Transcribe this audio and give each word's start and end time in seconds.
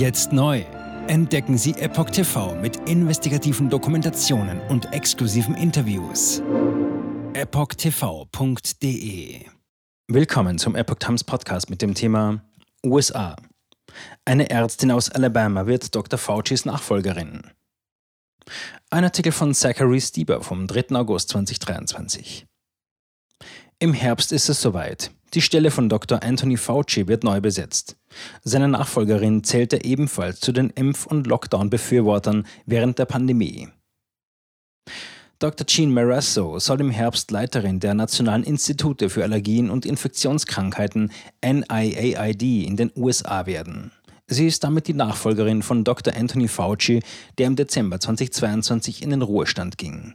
Jetzt 0.00 0.32
neu. 0.32 0.64
Entdecken 1.08 1.58
Sie 1.58 1.72
Epoch 1.72 2.08
TV 2.08 2.54
mit 2.54 2.88
investigativen 2.88 3.68
Dokumentationen 3.68 4.58
und 4.70 4.94
exklusiven 4.94 5.54
Interviews. 5.54 6.40
EpochTV.de 7.34 8.64
Willkommen 10.08 10.56
zum 10.56 10.74
Epoch 10.74 11.00
Times 11.00 11.22
Podcast 11.22 11.68
mit 11.68 11.82
dem 11.82 11.92
Thema 11.92 12.42
USA. 12.82 13.36
Eine 14.24 14.48
Ärztin 14.48 14.90
aus 14.90 15.10
Alabama 15.10 15.66
wird 15.66 15.94
Dr. 15.94 16.18
Faucis 16.18 16.64
Nachfolgerin. 16.64 17.42
Ein 18.88 19.04
Artikel 19.04 19.32
von 19.32 19.52
Zachary 19.52 20.00
Stieber 20.00 20.42
vom 20.42 20.66
3. 20.66 20.96
August 20.96 21.28
2023. 21.28 22.46
Im 23.78 23.92
Herbst 23.92 24.32
ist 24.32 24.48
es 24.48 24.62
soweit. 24.62 25.10
Die 25.32 25.42
Stelle 25.42 25.70
von 25.70 25.88
Dr. 25.88 26.24
Anthony 26.24 26.56
Fauci 26.56 27.06
wird 27.06 27.22
neu 27.22 27.40
besetzt. 27.40 27.96
Seine 28.42 28.66
Nachfolgerin 28.66 29.44
zählte 29.44 29.84
ebenfalls 29.84 30.40
zu 30.40 30.50
den 30.50 30.70
Impf- 30.70 31.06
und 31.06 31.28
Lockdown-Befürwortern 31.28 32.46
während 32.66 32.98
der 32.98 33.04
Pandemie. 33.04 33.68
Dr. 35.38 35.66
Jean 35.66 35.94
Marasso 35.94 36.58
soll 36.58 36.80
im 36.80 36.90
Herbst 36.90 37.30
Leiterin 37.30 37.78
der 37.78 37.94
Nationalen 37.94 38.42
Institute 38.42 39.08
für 39.08 39.22
Allergien 39.22 39.70
und 39.70 39.86
Infektionskrankheiten 39.86 41.12
NIAID 41.42 42.42
in 42.42 42.76
den 42.76 42.90
USA 42.96 43.46
werden. 43.46 43.92
Sie 44.26 44.46
ist 44.46 44.64
damit 44.64 44.86
die 44.86 44.94
Nachfolgerin 44.94 45.62
von 45.62 45.84
Dr. 45.84 46.14
Anthony 46.14 46.46
Fauci, 46.46 47.02
der 47.38 47.46
im 47.46 47.56
Dezember 47.56 48.00
2022 48.00 49.02
in 49.02 49.10
den 49.10 49.22
Ruhestand 49.22 49.78
ging. 49.78 50.14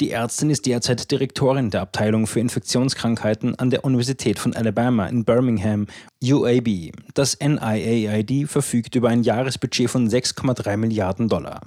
Die 0.00 0.10
Ärztin 0.10 0.50
ist 0.50 0.66
derzeit 0.66 1.10
Direktorin 1.10 1.70
der 1.70 1.82
Abteilung 1.82 2.26
für 2.26 2.40
Infektionskrankheiten 2.40 3.58
an 3.58 3.70
der 3.70 3.84
Universität 3.84 4.38
von 4.38 4.54
Alabama 4.54 5.06
in 5.06 5.24
Birmingham, 5.24 5.86
UAB. 6.22 6.92
Das 7.14 7.38
NIAID 7.40 8.48
verfügt 8.48 8.94
über 8.94 9.08
ein 9.08 9.22
Jahresbudget 9.22 9.90
von 9.90 10.08
6,3 10.08 10.76
Milliarden 10.76 11.28
Dollar. 11.28 11.60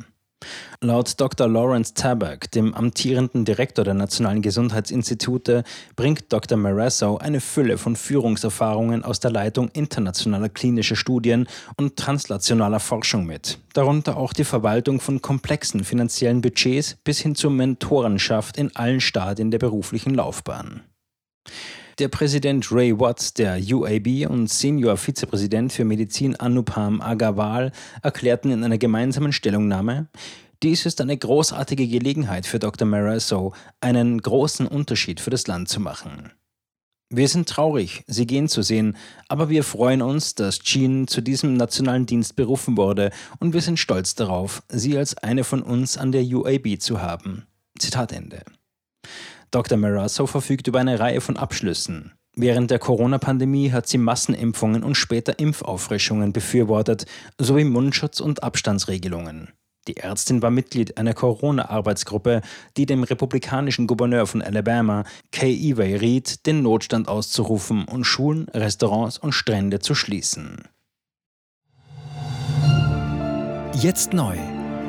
Laut 0.81 1.19
Dr. 1.19 1.47
Lawrence 1.47 1.95
Tabak, 1.95 2.51
dem 2.51 2.75
amtierenden 2.75 3.45
Direktor 3.45 3.83
der 3.83 3.95
Nationalen 3.95 4.43
Gesundheitsinstitute, 4.43 5.63
bringt 5.95 6.31
Dr. 6.31 6.55
Marasso 6.55 7.17
eine 7.17 7.41
Fülle 7.41 7.79
von 7.79 7.95
Führungserfahrungen 7.95 9.03
aus 9.03 9.19
der 9.19 9.31
Leitung 9.31 9.69
internationaler 9.69 10.49
klinischer 10.49 10.95
Studien 10.95 11.47
und 11.77 11.95
translationaler 11.95 12.79
Forschung 12.79 13.25
mit, 13.25 13.57
darunter 13.73 14.17
auch 14.17 14.33
die 14.33 14.43
Verwaltung 14.43 14.99
von 14.99 15.19
komplexen 15.19 15.83
finanziellen 15.83 16.41
Budgets 16.41 16.95
bis 17.03 17.21
hin 17.21 17.33
zur 17.33 17.49
Mentorenschaft 17.49 18.55
in 18.57 18.75
allen 18.75 19.01
Stadien 19.01 19.49
der 19.49 19.57
beruflichen 19.57 20.13
Laufbahn. 20.13 20.81
Der 21.97 22.09
Präsident 22.09 22.71
Ray 22.71 22.99
Watts 22.99 23.33
der 23.33 23.57
UAB 23.59 24.29
und 24.29 24.51
Senior 24.51 24.97
Vizepräsident 24.97 25.73
für 25.73 25.83
Medizin 25.83 26.35
Anupam 26.35 27.01
Agarwal 27.01 27.71
erklärten 28.03 28.51
in 28.51 28.63
einer 28.63 28.77
gemeinsamen 28.77 29.33
Stellungnahme, 29.33 30.07
dies 30.63 30.85
ist 30.85 31.01
eine 31.01 31.17
großartige 31.17 31.87
Gelegenheit 31.87 32.45
für 32.45 32.59
Dr. 32.59 32.87
Marasso, 32.87 33.53
einen 33.81 34.21
großen 34.21 34.67
Unterschied 34.67 35.19
für 35.19 35.29
das 35.29 35.47
Land 35.47 35.69
zu 35.69 35.79
machen. 35.79 36.31
Wir 37.09 37.29
sind 37.29 37.47
traurig, 37.47 38.03
Sie 38.07 38.27
gehen 38.27 38.49
zu 38.49 38.61
sehen, 38.61 38.97
aber 39.29 39.49
wir 39.49 39.63
freuen 39.63 40.01
uns, 40.01 40.35
dass 40.35 40.59
Jean 40.59 41.07
zu 41.07 41.21
diesem 41.21 41.55
nationalen 41.55 42.05
Dienst 42.05 42.35
berufen 42.35 42.75
wurde 42.75 43.11
und 43.39 43.53
wir 43.53 43.61
sind 43.61 43.79
stolz 43.79 44.15
darauf, 44.15 44.61
Sie 44.67 44.97
als 44.97 45.17
eine 45.17 45.45
von 45.45 45.61
uns 45.61 45.97
an 45.97 46.11
der 46.11 46.23
UAB 46.23 46.79
zu 46.79 47.01
haben. 47.01 47.47
Zitat 47.79 48.11
Ende. 48.11 48.43
Dr. 49.51 49.77
Marasso 49.77 50.27
verfügt 50.27 50.67
über 50.67 50.79
eine 50.79 50.99
Reihe 50.99 51.21
von 51.21 51.37
Abschlüssen. 51.37 52.11
Während 52.35 52.69
der 52.69 52.79
Corona-Pandemie 52.79 53.71
hat 53.71 53.87
sie 53.87 53.97
Massenimpfungen 53.97 54.83
und 54.83 54.95
später 54.95 55.39
Impfauffrischungen 55.39 56.33
befürwortet, 56.33 57.05
sowie 57.39 57.63
Mundschutz- 57.63 58.19
und 58.19 58.43
Abstandsregelungen. 58.43 59.53
Die 59.87 59.97
Ärztin 59.97 60.41
war 60.41 60.51
Mitglied 60.51 60.97
einer 60.97 61.13
Corona-Arbeitsgruppe, 61.13 62.41
die 62.75 62.85
dem 62.85 63.03
republikanischen 63.03 63.87
Gouverneur 63.87 64.27
von 64.27 64.41
Alabama, 64.41 65.05
Kay 65.31 65.53
Eway, 65.53 65.95
riet, 65.95 66.45
den 66.45 66.61
Notstand 66.61 67.07
auszurufen 67.07 67.85
und 67.85 68.03
Schulen, 68.03 68.47
Restaurants 68.53 69.17
und 69.17 69.31
Strände 69.31 69.79
zu 69.79 69.95
schließen. 69.95 70.67
Jetzt 73.73 74.13
neu 74.13 74.35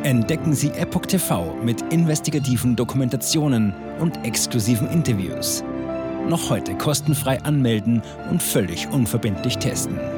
entdecken 0.03 0.54
Sie 0.54 0.70
Epoch 0.70 1.06
TV 1.06 1.54
mit 1.62 1.82
investigativen 1.92 2.75
Dokumentationen 2.75 3.75
und 4.00 4.25
exklusiven 4.25 4.91
Interviews. 4.91 5.62
Noch 6.28 6.50
heute 6.50 6.75
kostenfrei 6.76 7.41
anmelden 7.42 8.03
und 8.31 8.42
völlig 8.42 8.88
unverbindlich 8.88 9.58
testen. 9.58 10.17